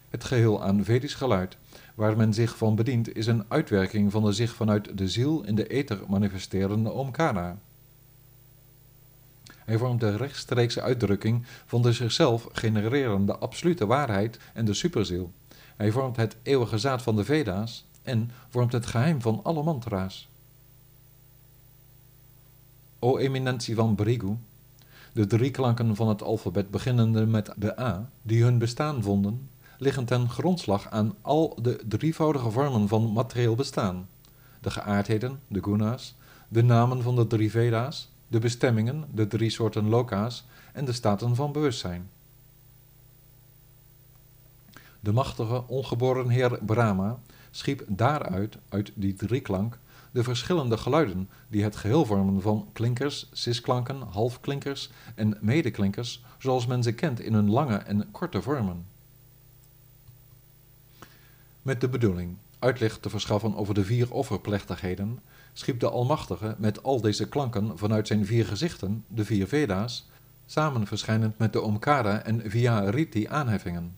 Het 0.09 0.25
geheel 0.25 0.63
aan 0.63 0.85
Vedisch 0.85 1.15
geluid, 1.15 1.57
waar 1.95 2.17
men 2.17 2.35
zich 2.35 2.57
van 2.57 2.75
bedient, 2.75 3.17
is 3.17 3.27
een 3.27 3.45
uitwerking 3.49 4.13
van 4.13 4.25
de 4.25 4.33
zich 4.33 4.55
vanuit 4.55 4.99
de 4.99 5.09
ziel 5.09 5.45
in 5.45 5.55
de 5.55 5.67
ether 5.67 6.01
manifesterende 6.09 6.91
Omkara. 6.91 7.59
Hij 9.69 9.79
vormt 9.79 10.01
de 10.01 10.17
rechtstreekse 10.17 10.83
uitdrukking 10.83 11.47
van 11.67 11.83
de 11.83 11.93
zichzelf 11.93 12.49
genererende 12.53 13.37
absolute 13.37 13.87
waarheid 13.87 14.39
en 14.55 14.65
de 14.65 14.75
superziel. 14.75 15.33
Hij 15.77 15.91
vormt 15.91 16.17
het 16.17 16.37
eeuwige 16.43 16.79
zaad 16.79 17.03
van 17.03 17.17
de 17.17 17.25
Veda's 17.25 17.85
en 18.03 18.31
vormt 18.49 18.73
het 18.73 18.87
geheim 18.87 19.21
van 19.21 19.41
alle 19.43 19.63
mantra's. 19.63 20.29
O 22.99 23.19
eminentie 23.19 23.75
van 23.75 23.95
Brigu, 23.95 24.37
de 25.13 25.27
drie 25.27 25.51
klanken 25.51 25.97
van 25.97 26.09
het 26.09 26.23
alfabet 26.23 26.71
beginnende 26.71 27.27
met 27.27 27.53
de 27.57 27.81
A, 27.81 28.11
die 28.23 28.43
hun 28.43 28.59
bestaan 28.59 29.03
vonden, 29.03 29.49
liggen 29.79 30.05
ten 30.05 30.29
grondslag 30.29 30.91
aan 30.91 31.15
al 31.21 31.59
de 31.63 31.81
drievoudige 31.89 32.51
vormen 32.51 32.89
van 32.89 33.13
materieel 33.13 33.55
bestaan. 33.55 34.09
De 34.61 34.71
geaardheden, 34.71 35.41
de 35.47 35.63
guna's, 35.63 36.15
de 36.49 36.63
namen 36.63 37.03
van 37.03 37.17
de 37.17 37.27
drie 37.27 37.51
Veda's, 37.51 38.11
de 38.29 38.39
bestemmingen, 38.39 39.05
de 39.15 39.27
drie 39.27 39.51
soorten 39.51 39.89
loka's 39.89 40.45
en 40.73 40.85
de 40.85 40.93
staten 40.93 41.35
van 41.35 41.53
bewustzijn. 41.53 42.11
De 45.01 45.13
machtige, 45.13 45.67
ongeboren 45.67 46.29
heer 46.29 46.59
Brahma 46.65 47.19
schiep 47.51 47.85
daaruit, 47.87 48.59
uit 48.69 48.93
die 48.95 49.15
drieklank, 49.15 49.79
de 50.11 50.23
verschillende 50.23 50.77
geluiden 50.77 51.29
die 51.49 51.63
het 51.63 51.77
geheel 51.77 52.05
vormen 52.05 52.43
van 52.43 52.69
klinkers, 52.73 53.29
cisklanken, 53.33 54.01
halfklinkers 54.01 54.91
en 55.15 55.39
medeklinkers, 55.41 56.25
zoals 56.39 56.67
men 56.67 56.83
ze 56.83 56.93
kent 56.93 57.21
in 57.21 57.35
hun 57.35 57.51
lange 57.51 57.77
en 57.77 58.11
korte 58.11 58.43
vormen. 58.43 58.87
Met 61.69 61.81
de 61.81 61.89
bedoeling 61.89 62.37
uitleg 62.59 62.99
te 62.99 63.11
verschaffen 63.11 63.57
over 63.57 63.75
de 63.75 63.85
vier 63.85 64.13
offerplechtigheden, 64.13 65.19
schiep 65.53 65.81
de 65.81 65.91
Almachtige 65.91 66.55
met 66.59 66.83
al 66.83 67.01
deze 67.01 67.29
klanken 67.29 67.79
vanuit 67.79 68.07
zijn 68.07 68.27
vier 68.27 68.47
gezichten, 68.47 69.05
de 69.09 69.25
vier 69.25 69.47
Veda's, 69.47 70.09
samen 70.47 70.87
verschijnend 70.87 71.39
met 71.39 71.53
de 71.53 71.61
Omkara 71.61 72.23
en 72.23 72.51
via 72.51 72.91
Riti 72.91 73.27
aanheffingen. 73.27 73.97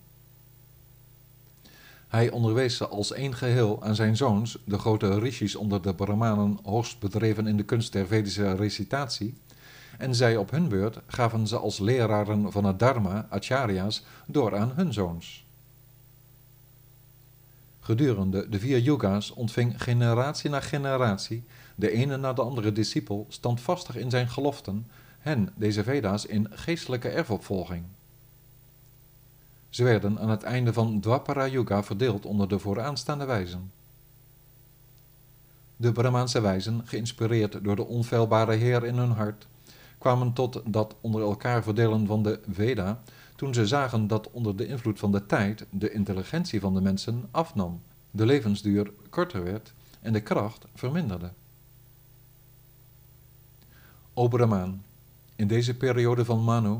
Hij 2.07 2.31
onderwees 2.31 2.77
ze 2.77 2.87
als 2.87 3.11
één 3.11 3.35
geheel 3.35 3.83
aan 3.83 3.95
zijn 3.95 4.17
zoons, 4.17 4.57
de 4.65 4.77
grote 4.77 5.19
rishis 5.19 5.55
onder 5.55 5.81
de 5.81 5.95
Brahmanen 5.95 6.59
hoogst 6.63 6.99
bedreven 6.99 7.47
in 7.47 7.57
de 7.57 7.63
kunst 7.63 7.93
der 7.93 8.07
Vedische 8.07 8.55
recitatie, 8.55 9.37
en 9.97 10.15
zij 10.15 10.37
op 10.37 10.51
hun 10.51 10.67
beurt 10.67 10.99
gaven 11.07 11.47
ze 11.47 11.57
als 11.57 11.79
leraren 11.79 12.51
van 12.51 12.63
het 12.63 12.79
dharma, 12.79 13.27
acharya's, 13.29 14.03
door 14.25 14.57
aan 14.57 14.71
hun 14.75 14.93
zoons. 14.93 15.49
Gedurende 17.83 18.49
de 18.49 18.59
vier 18.59 18.79
yuga's 18.79 19.31
ontving 19.31 19.83
generatie 19.83 20.49
na 20.49 20.59
generatie 20.59 21.43
de 21.75 21.91
ene 21.91 22.17
na 22.17 22.33
de 22.33 22.41
andere 22.41 22.71
discipel 22.71 23.25
standvastig 23.29 23.95
in 23.95 24.09
zijn 24.09 24.29
geloften, 24.29 24.87
hen, 25.19 25.49
deze 25.55 25.83
Veda's, 25.83 26.25
in 26.25 26.47
geestelijke 26.51 27.09
erfopvolging. 27.09 27.83
Ze 29.69 29.83
werden 29.83 30.19
aan 30.19 30.29
het 30.29 30.43
einde 30.43 30.73
van 30.73 30.99
Dwapara 30.99 31.47
Yuga 31.47 31.83
verdeeld 31.83 32.25
onder 32.25 32.47
de 32.47 32.59
vooraanstaande 32.59 33.25
wijzen. 33.25 33.71
De 35.75 35.91
Brahmaanse 35.91 36.41
wijzen, 36.41 36.81
geïnspireerd 36.85 37.63
door 37.63 37.75
de 37.75 37.85
onfeilbare 37.85 38.55
Heer 38.55 38.85
in 38.85 38.97
hun 38.97 39.11
hart, 39.11 39.47
kwamen 39.97 40.33
tot 40.33 40.61
dat 40.65 40.95
onder 41.01 41.21
elkaar 41.21 41.63
verdelen 41.63 42.05
van 42.07 42.23
de 42.23 42.39
Veda, 42.49 43.01
toen 43.41 43.53
ze 43.53 43.67
zagen 43.67 44.07
dat 44.07 44.31
onder 44.31 44.55
de 44.55 44.67
invloed 44.67 44.99
van 44.99 45.11
de 45.11 45.25
tijd 45.25 45.65
de 45.69 45.91
intelligentie 45.91 46.59
van 46.59 46.73
de 46.73 46.81
mensen 46.81 47.27
afnam, 47.31 47.81
de 48.11 48.25
levensduur 48.25 48.91
korter 49.09 49.43
werd 49.43 49.73
en 50.01 50.13
de 50.13 50.21
kracht 50.21 50.65
verminderde. 50.73 51.31
O 54.13 54.27
Brahmaan, 54.27 54.83
in 55.35 55.47
deze 55.47 55.77
periode 55.77 56.25
van 56.25 56.43
Manu 56.43 56.77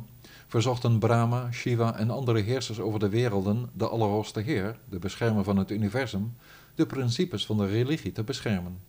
verzochten 0.48 1.00
Brahma, 1.00 1.52
Shiva 1.52 1.98
en 1.98 2.10
andere 2.10 2.40
heersers 2.40 2.80
over 2.80 3.00
de 3.00 3.10
werelden 3.10 3.70
de 3.74 3.88
Allerhoogste 3.88 4.40
Heer, 4.40 4.80
de 4.90 5.00
beschermer 5.00 5.44
van 5.44 5.58
het 5.58 5.72
universum, 5.72 6.36
de 6.76 6.86
principes 6.86 7.46
van 7.46 7.58
de 7.58 7.66
religie 7.66 8.12
te 8.12 8.24
beschermen. 8.24 8.80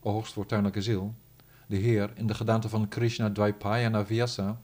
O 0.00 0.12
hoogstfortuinlijke 0.12 0.82
ziel, 0.82 1.14
de 1.66 1.76
Heer 1.76 2.12
in 2.14 2.26
de 2.26 2.34
gedaante 2.34 2.68
van 2.68 2.88
Krishna 2.88 3.30
Dvaipayana 3.30 4.06
Vyasa, 4.06 4.60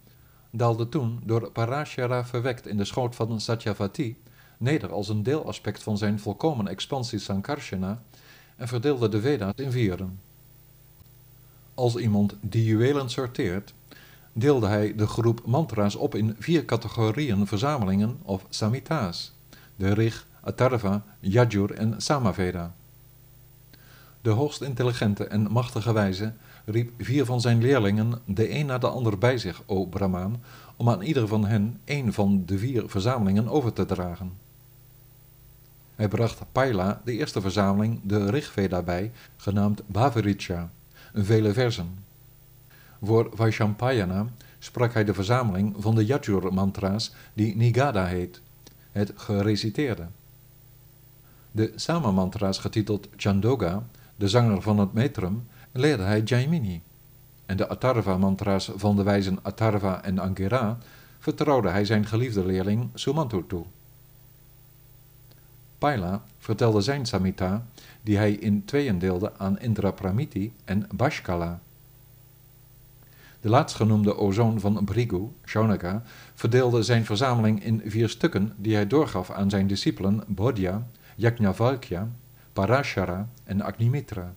daalde 0.50 0.88
toen 0.88 1.20
door 1.24 1.50
Parashara 1.50 2.24
verwekt 2.24 2.66
in 2.66 2.76
de 2.76 2.84
schoot 2.84 3.14
van 3.14 3.40
Satyavati 3.40 4.16
neder 4.58 4.92
als 4.92 5.08
een 5.08 5.22
deelaspect 5.22 5.82
van 5.82 5.98
zijn 5.98 6.18
volkomen 6.18 6.68
expansie 6.68 7.18
Sankarsana 7.18 8.02
en 8.56 8.68
verdeelde 8.68 9.08
de 9.08 9.20
Veda's 9.20 9.52
in 9.56 9.72
vieren. 9.72 10.20
Als 11.74 11.96
iemand 11.96 12.36
die 12.40 12.64
juwelen 12.64 13.10
sorteert, 13.10 13.74
deelde 14.32 14.66
hij 14.66 14.94
de 14.94 15.06
groep 15.06 15.46
mantra's 15.46 15.96
op 15.96 16.14
in 16.14 16.36
vier 16.38 16.64
categorieën 16.64 17.46
verzamelingen 17.46 18.18
of 18.22 18.46
samhita's, 18.48 19.32
de 19.76 19.94
Rig, 19.94 20.26
Atharva, 20.40 21.04
Yajur 21.20 21.72
en 21.72 21.94
Samaveda. 22.02 22.74
De 24.22 24.30
hoogst 24.30 24.62
intelligente 24.62 25.24
en 25.24 25.52
machtige 25.52 25.92
wijze 25.92 26.32
riep 26.70 26.92
vier 26.98 27.24
van 27.24 27.40
zijn 27.40 27.60
leerlingen 27.60 28.20
de 28.24 28.54
een 28.54 28.66
na 28.66 28.78
de 28.78 28.88
ander 28.88 29.18
bij 29.18 29.38
zich, 29.38 29.62
o 29.66 29.86
Brahmaan, 29.86 30.42
om 30.76 30.88
aan 30.88 31.02
ieder 31.02 31.28
van 31.28 31.46
hen 31.46 31.80
een 31.84 32.12
van 32.12 32.42
de 32.46 32.58
vier 32.58 32.88
verzamelingen 32.88 33.48
over 33.48 33.72
te 33.72 33.84
dragen. 33.84 34.32
Hij 35.94 36.08
bracht 36.08 36.42
Paila, 36.52 37.00
de 37.04 37.12
eerste 37.12 37.40
verzameling, 37.40 38.00
de 38.02 38.30
Rigveda 38.30 38.82
bij, 38.82 39.12
genaamd 39.36 39.82
Bhavaricha, 39.86 40.70
vele 41.14 41.52
versen. 41.52 42.04
Voor 43.02 43.30
Vaishampayana 43.34 44.26
sprak 44.58 44.92
hij 44.92 45.04
de 45.04 45.14
verzameling 45.14 45.74
van 45.78 45.94
de 45.94 46.04
Yajur-mantra's 46.04 47.14
die 47.34 47.56
Nigada 47.56 48.06
heet, 48.06 48.40
het 48.92 49.12
gereciteerde. 49.14 50.06
De 51.52 51.72
Sama-mantra's 51.76 52.58
getiteld 52.58 53.08
Chandoga, 53.16 53.86
de 54.16 54.28
zanger 54.28 54.62
van 54.62 54.78
het 54.78 54.92
metrum, 54.92 55.46
leerde 55.72 56.02
hij 56.02 56.20
Jaimini. 56.20 56.82
En 57.46 57.56
de 57.56 57.68
Atharva-mantra's 57.68 58.70
van 58.76 58.96
de 58.96 59.02
wijzen 59.02 59.38
Atharva 59.42 60.02
en 60.02 60.18
Angera 60.18 60.78
vertrouwde 61.18 61.68
hij 61.68 61.84
zijn 61.84 62.06
geliefde 62.06 62.46
leerling 62.46 62.90
Sumantu 62.94 63.44
toe. 63.46 63.64
Paila 65.78 66.22
vertelde 66.38 66.80
zijn 66.80 67.06
Samhita, 67.06 67.66
die 68.02 68.16
hij 68.16 68.32
in 68.32 68.64
tweeën 68.64 68.98
deelde 68.98 69.32
aan 69.38 69.58
Indra 69.58 69.90
Pramiti 69.90 70.52
en 70.64 70.88
Bashkala. 70.94 71.60
De 73.40 73.48
laatstgenoemde 73.48 74.16
ozoon 74.16 74.60
van 74.60 74.84
Brigu, 74.84 75.28
Shaunaka, 75.44 76.02
verdeelde 76.34 76.82
zijn 76.82 77.04
verzameling 77.04 77.64
in 77.64 77.82
vier 77.84 78.08
stukken 78.08 78.52
die 78.56 78.74
hij 78.74 78.86
doorgaf 78.86 79.30
aan 79.30 79.50
zijn 79.50 79.66
discipelen 79.66 80.24
Bodhya, 80.26 80.86
Yajnavalkya, 81.16 82.08
Parashara 82.52 83.28
en 83.44 83.60
Agnimitra. 83.60 84.32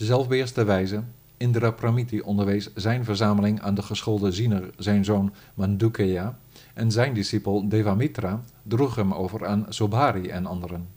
Zelfbeheerste 0.00 0.64
wijze, 0.64 1.02
Indra 1.36 1.70
Pramiti 1.70 2.20
onderwees 2.20 2.74
zijn 2.74 3.04
verzameling 3.04 3.60
aan 3.60 3.74
de 3.74 3.82
geschoolde 3.82 4.32
ziener, 4.32 4.70
zijn 4.76 5.04
zoon 5.04 5.32
Mandukeya, 5.54 6.38
en 6.74 6.90
zijn 6.90 7.14
discipel 7.14 7.68
Devamitra 7.68 8.40
droeg 8.62 8.94
hem 8.94 9.14
over 9.14 9.46
aan 9.46 9.66
Sobhari 9.68 10.28
en 10.28 10.46
anderen. 10.46 10.88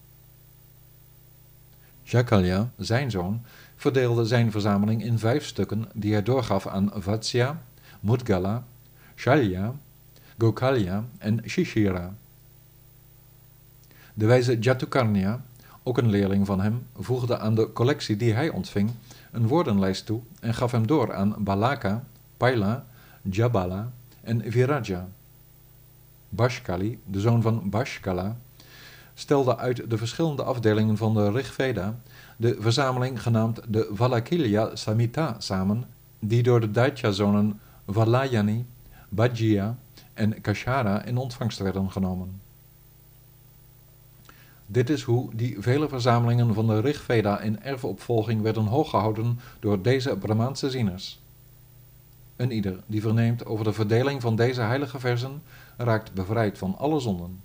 Jakalya, 2.04 2.72
zijn 2.78 3.12
zoon, 3.12 3.42
verdeelde 3.76 4.26
zijn 4.26 4.52
verzameling 4.52 5.04
in 5.04 5.20
vijf 5.20 5.46
stukken 5.46 5.86
die 5.94 6.12
hij 6.14 6.24
doorgaf 6.24 6.68
aan 6.68 6.92
Vatsya, 6.96 7.62
Mudgala, 8.00 8.64
Shalya, 9.16 9.74
Gokalya 10.38 11.04
en 11.18 11.44
Shishira. 11.46 12.14
De 14.14 14.26
wijze 14.26 14.60
Jatukarnya 14.60 15.42
Ook 15.84 15.98
een 15.98 16.10
leerling 16.10 16.46
van 16.46 16.62
hem 16.62 16.88
voegde 17.00 17.40
aan 17.40 17.56
de 17.56 17.74
collectie 17.74 18.18
die 18.18 18.34
hij 18.34 18.50
ontving 18.50 18.92
een 19.32 19.48
woordenlijst 19.48 20.06
toe 20.06 20.22
en 20.40 20.54
gaf 20.54 20.72
hem 20.72 20.88
door 20.88 21.14
aan 21.14 21.36
Balaka, 21.38 22.04
Paila, 22.38 22.86
Jabala 23.22 23.92
en 24.22 24.52
Viraja. 24.52 25.08
Bashkali, 26.30 27.00
de 27.06 27.20
zoon 27.20 27.42
van 27.42 27.70
Bashkala, 27.70 28.38
stelde 29.14 29.58
uit 29.58 29.90
de 29.90 29.98
verschillende 29.98 30.44
afdelingen 30.44 30.98
van 30.98 31.14
de 31.14 31.32
Rigveda 31.32 31.96
de 32.38 32.58
verzameling 32.60 33.22
genaamd 33.22 33.62
de 33.68 33.90
Valakilya 33.92 34.76
Samhita 34.76 35.36
samen, 35.40 35.84
die 36.20 36.44
door 36.44 36.60
de 36.60 36.72
Daitya-zonen 36.72 37.60
Valayani, 37.88 38.66
Bajya 39.10 39.78
en 40.14 40.42
Kashara 40.42 41.04
in 41.04 41.18
ontvangst 41.18 41.60
werden 41.60 41.92
genomen. 41.92 42.42
Dit 44.74 44.90
is 44.90 45.04
hoe 45.04 45.36
die 45.36 45.56
vele 45.60 45.90
verzamelingen 45.90 46.54
van 46.54 46.68
de 46.68 46.80
Rigveda 46.80 47.40
in 47.40 47.62
erfopvolging 47.62 48.42
werden 48.42 48.66
hooggehouden 48.66 49.40
door 49.60 49.82
deze 49.82 50.18
Brahmaanse 50.18 50.70
zieners. 50.70 51.22
Een 52.36 52.52
ieder 52.52 52.84
die 52.86 53.02
verneemt 53.02 53.46
over 53.46 53.66
de 53.66 53.74
verdeling 53.74 54.22
van 54.22 54.36
deze 54.36 54.62
heilige 54.62 55.00
versen 55.00 55.42
raakt 55.78 56.14
bevrijd 56.14 56.58
van 56.58 56.78
alle 56.78 57.00
zonden. 57.00 57.42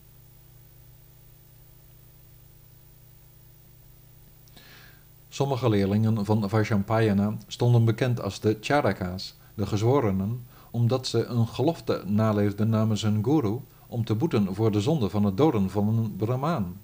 Sommige 5.28 5.68
leerlingen 5.68 6.24
van 6.24 6.48
Vaishampayana 6.48 7.36
stonden 7.46 7.84
bekend 7.84 8.22
als 8.22 8.40
de 8.40 8.58
Charaka's, 8.60 9.36
de 9.54 9.66
gezworenen, 9.66 10.46
omdat 10.70 11.06
ze 11.06 11.24
een 11.24 11.46
gelofte 11.46 12.02
naleefden 12.06 12.68
namens 12.68 13.02
hun 13.02 13.24
guru 13.24 13.58
om 13.86 14.04
te 14.04 14.14
boeten 14.14 14.54
voor 14.54 14.70
de 14.70 14.80
zonde 14.80 15.08
van 15.08 15.24
het 15.24 15.36
doden 15.36 15.70
van 15.70 15.88
een 15.88 16.16
brahmaan. 16.16 16.76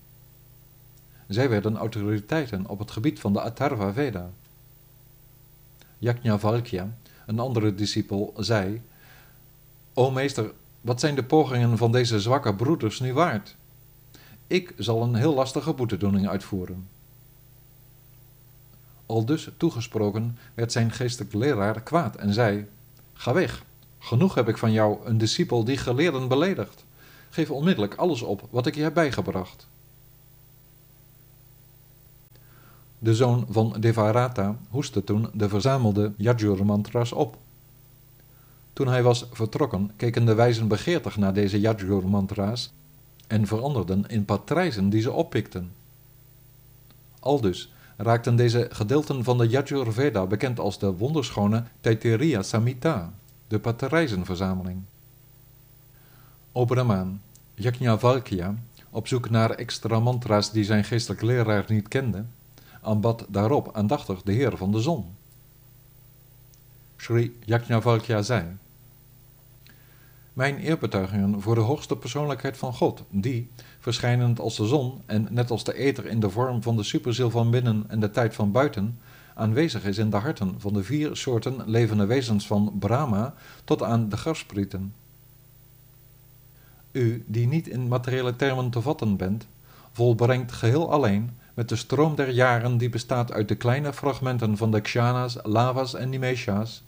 Zij 1.29 1.49
werden 1.49 1.77
autoriteiten 1.77 2.67
op 2.67 2.79
het 2.79 2.91
gebied 2.91 3.21
van 3.21 3.33
de 3.33 3.41
Atharva 3.41 3.93
Veda. 3.93 4.31
Yajnavalkya, 5.99 6.95
een 7.27 7.39
andere 7.39 7.75
discipel, 7.75 8.35
zei: 8.37 8.83
O 9.95 10.11
meester, 10.11 10.53
wat 10.81 11.01
zijn 11.01 11.15
de 11.15 11.25
pogingen 11.25 11.79
van 11.79 11.93
deze 11.93 12.21
zwakke 12.21 12.55
broeders 12.55 13.01
nu 13.01 13.13
waard? 13.13 13.57
Ik 14.47 14.75
zal 14.79 15.03
een 15.03 15.15
heel 15.15 15.35
lastige 15.35 15.73
boetedoening 15.73 16.29
uitvoeren. 16.29 16.89
Al 19.07 19.25
dus 19.25 19.49
toegesproken 19.57 20.39
werd 20.55 20.73
zijn 20.73 20.91
geestelijk 20.91 21.35
leraar 21.35 21.83
kwaad 21.83 22.17
en 22.17 22.33
zei: 22.33 22.67
Ga 23.13 23.33
weg, 23.33 23.65
genoeg 23.99 24.35
heb 24.35 24.49
ik 24.49 24.59
van 24.59 24.73
jou, 24.73 25.07
een 25.07 25.19
discipel 25.19 25.65
die 25.65 25.77
geleerden 25.77 26.29
beledigt. 26.29 26.85
Geef 27.31 27.51
onmiddellijk 27.51 27.95
alles 27.95 28.23
op 28.23 28.49
wat 28.51 28.67
ik 28.67 28.75
je 28.75 28.83
heb 28.83 28.95
bijgebracht. 28.95 29.67
De 33.05 33.15
zoon 33.15 33.47
van 33.51 33.77
Devarata 33.81 34.57
hoestte 34.71 35.05
toen 35.05 35.29
de 35.33 35.49
verzamelde 35.49 36.13
Yajur-mantras 36.17 37.13
op. 37.13 37.37
Toen 38.73 38.89
hij 38.89 39.03
was 39.03 39.27
vertrokken, 39.33 39.91
keken 39.97 40.25
de 40.25 40.35
wijzen 40.35 40.69
begeertig 40.69 41.17
naar 41.17 41.35
deze 41.35 41.61
Yajur-mantra's 41.61 42.73
en 43.27 43.47
veranderden 43.47 44.07
in 44.07 44.25
patrijzen 44.25 44.89
die 44.89 45.01
ze 45.01 45.13
oppikten. 45.13 45.73
Aldus 47.21 47.73
raakten 47.97 48.37
deze 48.37 48.69
gedeelten 48.71 49.25
van 49.25 49.39
de 49.39 49.49
Yajur 49.49 49.93
Veda 49.93 50.27
bekend 50.27 50.61
als 50.61 50.79
de 50.79 50.97
wonderschone 50.97 51.65
Taittiriya 51.81 52.43
Samhita, 52.43 53.13
de 53.49 53.59
patrijzenverzameling. 53.59 54.83
O 56.53 56.65
Brahman, 56.65 57.21
Yajnavalkya, 57.55 58.55
op 58.91 59.07
zoek 59.07 59.31
naar 59.31 59.51
extra 59.51 60.01
mantra's 60.01 60.51
die 60.51 60.65
zijn 60.65 60.85
geestelijk 60.85 61.23
leraar 61.23 61.65
niet 61.69 61.89
kende, 61.89 62.25
aanbad 62.85 63.27
daarop 63.29 63.71
aandachtig 63.73 64.23
de 64.23 64.33
heer 64.33 64.57
van 64.57 64.73
de 64.73 64.81
zon. 64.81 65.05
Sri 66.97 67.39
Yajnavalkya 67.45 68.23
zei, 68.23 68.57
Mijn 70.33 70.59
eerbetuigingen 70.59 71.41
voor 71.41 71.55
de 71.55 71.61
hoogste 71.61 71.97
persoonlijkheid 71.97 72.57
van 72.57 72.75
God, 72.75 73.03
die, 73.11 73.51
verschijnend 73.79 74.41
als 74.41 74.57
de 74.57 74.67
zon 74.67 75.03
en 75.07 75.29
net 75.31 75.51
als 75.51 75.65
de 75.65 75.75
ether 75.75 76.07
in 76.07 76.21
de 76.21 76.31
vorm 76.31 76.63
van 76.63 76.77
de 76.77 76.83
superziel 76.83 77.31
van 77.31 77.51
binnen 77.51 77.85
en 77.89 78.01
de 78.01 78.11
tijd 78.11 78.35
van 78.35 78.53
buiten, 78.53 78.99
aanwezig 79.35 79.85
is 79.85 79.99
in 79.99 80.11
de 80.11 80.17
harten 80.17 80.55
van 80.61 80.73
de 80.73 80.83
vier 80.83 81.17
soorten 81.17 81.63
levende 81.67 82.07
wezens 82.07 82.47
van 82.47 82.73
Brahma 82.79 83.35
tot 83.65 83.83
aan 83.83 84.09
de 84.09 84.17
garsprieten. 84.17 84.95
U, 86.93 87.25
die 87.27 87.47
niet 87.47 87.69
in 87.69 87.89
materiële 87.89 88.37
termen 88.37 88.71
te 88.71 88.81
vatten 88.81 89.17
bent, 89.17 89.47
volbrengt 89.93 90.53
geheel 90.53 90.93
alleen 90.93 91.31
met 91.55 91.69
de 91.69 91.77
stroom 91.77 92.15
der 92.15 92.31
jaren 92.31 92.79
die 92.79 92.89
bestaat 92.89 93.33
uit 93.33 93.49
de 93.49 93.55
kleine 93.55 93.93
fragmenten 93.93 94.57
van 94.57 94.71
de 94.71 94.81
Kshanas, 94.81 95.37
Lavas 95.43 95.95
en 95.95 96.09
Nimesha's, 96.09 96.83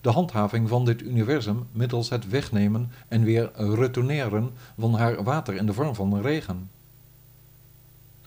de 0.00 0.10
handhaving 0.10 0.68
van 0.68 0.84
dit 0.84 1.02
universum 1.02 1.66
middels 1.72 2.08
het 2.08 2.28
wegnemen 2.28 2.90
en 3.08 3.22
weer 3.24 3.50
retourneren 3.54 4.50
van 4.78 4.94
haar 4.94 5.22
water 5.22 5.54
in 5.54 5.66
de 5.66 5.72
vorm 5.72 5.94
van 5.94 6.20
regen. 6.20 6.70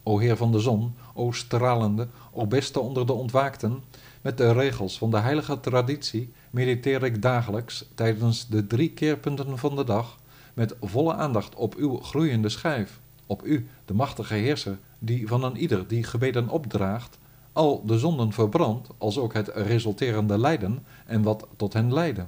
O 0.04 0.20
Heer 0.20 0.38
van 0.38 0.52
de 0.52 0.60
zon, 0.60 0.96
o 1.14 1.32
stralende, 1.32 2.08
o 2.32 2.48
beste 2.48 2.80
onder 2.80 3.06
de 3.06 3.14
ontwaakten, 3.14 3.84
met 4.22 4.38
de 4.38 4.54
regels 4.54 4.98
van 4.98 5.12
de 5.12 5.20
heilige 5.20 5.60
traditie 5.60 6.34
mediteer 6.50 7.04
ik 7.04 7.22
dagelijks 7.22 7.86
tijdens 7.96 8.48
de 8.48 8.68
drie 8.68 8.92
keerpunten 8.92 9.58
van 9.58 9.76
de 9.76 9.84
dag 9.84 10.18
met 10.54 10.76
volle 10.82 11.14
aandacht 11.14 11.56
op 11.56 11.76
uw 11.76 11.98
groeiende 11.98 12.50
schijf, 12.50 13.00
op 13.26 13.46
u, 13.46 13.68
de 13.86 13.94
machtige 13.94 14.34
heerser, 14.34 14.78
die 15.00 15.28
van 15.28 15.44
een 15.44 15.58
ieder 15.58 15.88
die 15.88 16.04
gebeden 16.04 16.50
opdraagt, 16.50 17.18
al 17.54 17.86
de 17.86 18.00
zonden 18.00 18.34
verbrandt, 18.34 18.88
als 18.98 19.18
ook 19.18 19.34
het 19.34 19.48
resulterende 19.48 20.38
lijden 20.38 20.86
en 21.06 21.22
wat 21.22 21.48
tot 21.56 21.74
hen 21.74 21.94
leidde. 21.94 22.26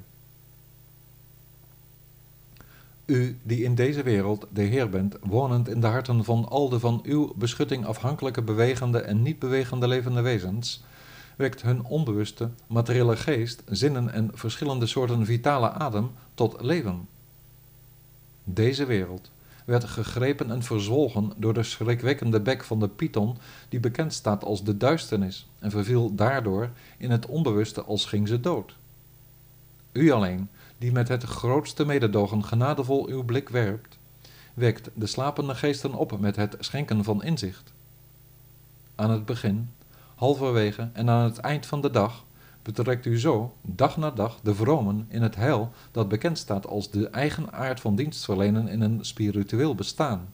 U 3.06 3.38
die 3.44 3.64
in 3.64 3.76
deze 3.76 4.04
wereld 4.04 4.48
de 4.54 4.62
Heer 4.62 4.90
bent, 4.90 5.16
wonend 5.22 5.70
in 5.70 5.80
de 5.80 5.88
harten 5.88 6.24
van 6.24 6.50
al 6.50 6.70
de 6.70 6.80
van 6.80 7.00
uw 7.04 7.34
beschutting 7.36 7.86
afhankelijke 7.86 8.42
bewegende 8.42 9.00
en 9.00 9.22
niet 9.22 9.40
bewegende 9.40 9.88
levende 9.88 10.22
wezens, 10.22 10.84
wekt 11.36 11.62
hun 11.62 11.86
onbewuste, 11.86 12.50
materiële 12.68 13.18
geest, 13.18 13.64
zinnen 13.66 14.14
en 14.14 14.32
verschillende 14.34 14.86
soorten 14.86 15.26
vitale 15.26 15.70
adem 15.72 16.12
tot 16.34 16.62
leven. 16.62 17.08
Deze 18.44 18.86
wereld, 18.86 19.32
werd 19.66 19.84
gegrepen 19.84 20.52
en 20.52 20.64
verzwolgen 20.64 21.34
door 21.38 21.54
de 21.54 21.64
schrikwekkende 21.64 22.42
bek 22.42 22.64
van 22.64 22.80
de 22.80 22.88
python 22.88 23.38
die 23.70 23.80
bekend 23.80 24.14
staat 24.14 24.44
als 24.44 24.64
de 24.64 24.78
duisternis 24.78 25.48
en 25.60 25.72
verviel 25.72 26.16
daardoor 26.16 26.70
in 26.98 27.12
het 27.12 27.26
onbewuste 27.26 27.84
als 27.84 28.06
ging 28.06 28.28
ze 28.28 28.40
dood. 28.40 28.76
U 29.92 30.12
alleen, 30.12 30.50
die 30.78 30.92
met 30.92 31.08
het 31.08 31.24
grootste 31.24 31.86
mededogen 31.86 32.46
genadevol 32.46 33.08
uw 33.08 33.24
blik 33.24 33.50
werpt, 33.50 33.98
wekt 34.54 34.90
de 34.94 35.08
slapende 35.08 35.56
geesten 35.56 35.94
op 35.94 36.20
met 36.20 36.36
het 36.36 36.56
schenken 36.60 37.04
van 37.04 37.24
inzicht. 37.24 37.74
Aan 38.96 39.12
het 39.12 39.26
begin, 39.26 39.70
halverwege 40.16 40.90
en 40.94 41.10
aan 41.10 41.24
het 41.24 41.38
eind 41.38 41.66
van 41.66 41.82
de 41.82 41.92
dag 41.92 42.24
betrekt 42.62 43.06
u 43.06 43.20
zo, 43.20 43.54
dag 43.62 43.98
na 43.98 44.12
dag, 44.12 44.40
de 44.44 44.56
vromen 44.56 45.06
in 45.10 45.22
het 45.22 45.36
heil 45.36 45.72
dat 45.92 46.10
bekend 46.10 46.38
staat 46.38 46.68
als 46.68 46.90
de 46.90 47.10
eigen 47.10 47.54
aard 47.54 47.80
van 47.80 47.96
dienstverlenen 47.96 48.68
in 48.68 48.82
een 48.82 49.06
spiritueel 49.06 49.76
bestaan. 49.76 50.28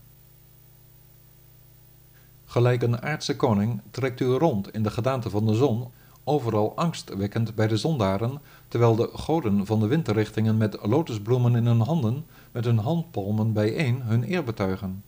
Gelijk 2.46 2.82
een 2.82 3.02
aardse 3.02 3.36
koning 3.36 3.82
trekt 3.92 4.20
u 4.20 4.26
rond 4.26 4.74
in 4.74 4.84
de 4.84 4.90
gedaante 4.90 5.30
van 5.30 5.46
de 5.46 5.54
zon, 5.54 5.88
overal 6.24 6.76
angstwekkend 6.76 7.56
bij 7.56 7.68
de 7.68 7.78
zondaren, 7.78 8.42
terwijl 8.68 8.96
de 8.96 9.10
goden 9.14 9.66
van 9.66 9.80
de 9.80 9.88
windrichtingen 9.88 10.58
met 10.58 10.78
lotusbloemen 10.82 11.56
in 11.56 11.66
hun 11.66 11.80
handen, 11.80 12.26
met 12.52 12.66
hun 12.66 12.78
handpalmen 12.78 13.54
bijeen, 13.54 14.02
hun 14.02 14.32
eer 14.32 14.44
betuigen. 14.44 15.04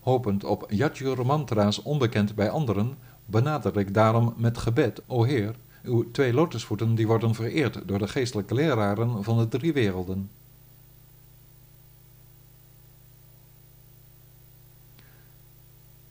Hopend 0.00 0.44
op 0.44 0.66
Yajur 0.68 1.26
mantra's 1.26 1.82
onbekend 1.82 2.34
bij 2.34 2.50
anderen, 2.50 2.96
benader 3.26 3.78
ik 3.78 3.94
daarom 3.94 4.34
met 4.36 4.58
gebed, 4.58 5.02
o 5.06 5.24
Heer, 5.24 5.54
uw 5.82 6.10
twee 6.10 6.32
lotusvoeten 6.32 6.94
die 6.94 7.06
worden 7.06 7.34
vereerd 7.34 7.88
door 7.88 7.98
de 7.98 8.08
geestelijke 8.08 8.54
leraren 8.54 9.24
van 9.24 9.38
de 9.38 9.48
drie 9.48 9.72
werelden. 9.72 10.30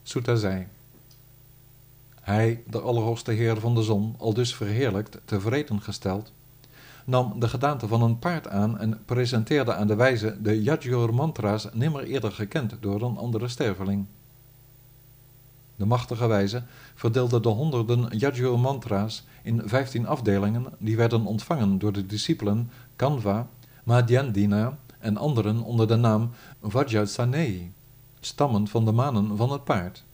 Sutta 0.02 0.34
zei, 0.34 0.66
Hij, 2.20 2.62
de 2.66 2.80
Allerhoogste 2.80 3.32
Heer 3.32 3.60
van 3.60 3.74
de 3.74 3.82
zon, 3.82 4.14
al 4.18 4.34
dus 4.34 4.54
verheerlijkt, 4.54 5.18
tevreden 5.24 5.80
gesteld, 5.80 6.32
nam 7.04 7.40
de 7.40 7.48
gedaante 7.48 7.88
van 7.88 8.02
een 8.02 8.18
paard 8.18 8.48
aan 8.48 8.78
en 8.78 9.04
presenteerde 9.04 9.74
aan 9.74 9.86
de 9.86 9.94
wijze 9.94 10.42
de 10.42 10.62
Yajur 10.62 11.14
mantra's 11.14 11.68
nimmer 11.72 12.04
eerder 12.04 12.32
gekend 12.32 12.76
door 12.80 13.02
een 13.02 13.16
andere 13.16 13.48
sterveling. 13.48 14.06
De 15.82 15.88
machtige 15.88 16.26
wijze 16.26 16.62
verdeelde 16.94 17.40
de 17.40 17.48
honderden 17.48 18.18
Yajur 18.18 18.58
mantra's 18.58 19.24
in 19.42 19.62
vijftien 19.64 20.06
afdelingen 20.06 20.66
die 20.78 20.96
werden 20.96 21.26
ontvangen 21.26 21.78
door 21.78 21.92
de 21.92 22.06
discipelen 22.06 22.70
Kanva, 22.96 23.48
Madhyandina 23.84 24.78
en 24.98 25.16
anderen 25.16 25.62
onder 25.62 25.88
de 25.88 25.96
naam 25.96 26.30
Vajrasaneyi, 26.62 27.72
stammen 28.20 28.68
van 28.68 28.84
de 28.84 28.92
manen 28.92 29.36
van 29.36 29.52
het 29.52 29.64
paard. 29.64 30.04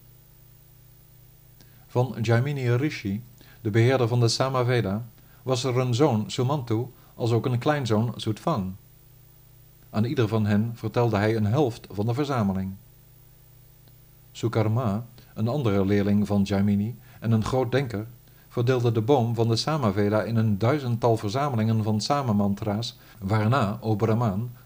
Van 1.86 2.16
Jaimini 2.22 2.74
Rishi, 2.74 3.22
de 3.60 3.70
beheerder 3.70 4.08
van 4.08 4.20
de 4.20 4.28
Samaveda, 4.28 5.08
was 5.42 5.64
er 5.64 5.78
een 5.78 5.94
zoon 5.94 6.30
Sumantu 6.30 6.86
als 7.14 7.32
ook 7.32 7.46
een 7.46 7.58
kleinzoon 7.58 8.12
Sutvan. 8.16 8.76
Aan 9.90 10.04
ieder 10.04 10.28
van 10.28 10.46
hen 10.46 10.72
vertelde 10.74 11.16
hij 11.16 11.36
een 11.36 11.46
helft 11.46 11.86
van 11.90 12.06
de 12.06 12.14
verzameling. 12.14 12.72
Sukarma, 14.32 15.06
een 15.38 15.48
andere 15.48 15.84
leerling 15.84 16.26
van 16.26 16.42
Jaimini 16.42 16.98
en 17.20 17.32
een 17.32 17.44
groot 17.44 17.72
denker, 17.72 18.06
verdeelde 18.48 18.92
de 18.92 19.00
boom 19.00 19.34
van 19.34 19.48
de 19.48 19.56
Samaveda 19.56 20.22
in 20.22 20.36
een 20.36 20.58
duizendtal 20.58 21.16
verzamelingen 21.16 21.82
van 21.82 22.00
Samamantra's, 22.00 22.98
waarna, 23.18 23.78
o 23.80 23.96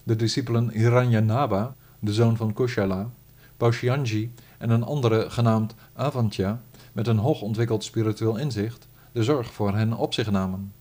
de 0.04 0.16
discipelen 0.16 0.70
Hiranyanaba, 0.70 1.74
de 1.98 2.12
zoon 2.12 2.36
van 2.36 2.52
Kushala, 2.52 3.10
Paushyanji 3.56 4.34
en 4.58 4.70
een 4.70 4.82
andere 4.82 5.30
genaamd 5.30 5.74
Avantya, 5.94 6.60
met 6.92 7.06
een 7.06 7.18
hoog 7.18 7.40
ontwikkeld 7.40 7.84
spiritueel 7.84 8.36
inzicht, 8.36 8.88
de 9.12 9.24
zorg 9.24 9.52
voor 9.52 9.74
hen 9.74 9.92
op 9.92 10.14
zich 10.14 10.30
namen. 10.30 10.72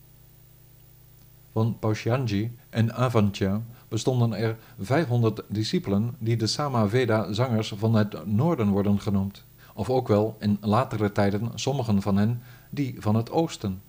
Van 1.51 1.77
Paushyanji 1.79 2.57
en 2.69 2.93
Avantya 2.93 3.61
bestonden 3.87 4.33
er 4.33 4.57
500 4.79 5.41
discipelen 5.47 6.15
die 6.19 6.37
de 6.37 6.47
Samaveda-zangers 6.47 7.73
van 7.77 7.95
het 7.95 8.25
noorden 8.25 8.69
worden 8.69 8.99
genoemd, 8.99 9.43
of 9.73 9.89
ook 9.89 10.07
wel 10.07 10.35
in 10.39 10.57
latere 10.61 11.11
tijden 11.11 11.51
sommigen 11.55 12.01
van 12.01 12.17
hen 12.17 12.41
die 12.69 12.95
van 12.99 13.15
het 13.15 13.31
oosten. 13.31 13.81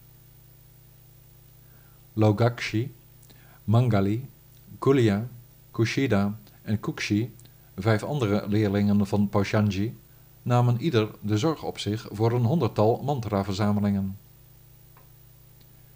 Logakshi, 2.13 2.95
Mangali, 3.65 4.29
Kulia, 4.79 5.29
Kushida 5.71 6.39
en 6.63 6.81
Kukshi, 6.81 7.35
vijf 7.77 8.03
andere 8.03 8.45
leerlingen 8.49 9.07
van 9.07 9.29
Paushanji, 9.29 9.97
namen 10.43 10.81
ieder 10.81 11.11
de 11.21 11.39
zorg 11.39 11.63
op 11.63 11.79
zich 11.79 12.09
voor 12.11 12.33
een 12.33 12.45
honderdtal 12.45 13.03
mantra-verzamelingen. 13.05 14.17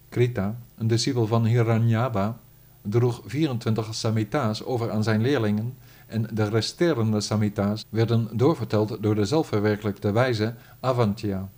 Krita, 0.09 0.59
een 0.75 0.87
discipel 0.87 1.27
van 1.27 1.45
Hiranyaba, 1.45 2.39
droeg 2.83 3.23
24 3.25 3.95
samhita's 3.95 4.63
over 4.63 4.91
aan 4.91 5.03
zijn 5.03 5.21
leerlingen 5.21 5.77
en 6.07 6.27
de 6.33 6.49
resterende 6.49 7.21
samhita's 7.21 7.85
werden 7.91 8.29
doorverteld 8.33 9.03
door 9.03 9.15
de 9.15 9.25
zelfverwerkelijkte 9.25 10.13
wijze 10.13 10.55
Avantya. 10.81 11.49